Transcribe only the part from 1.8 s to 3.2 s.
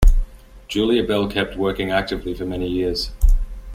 actively for many years.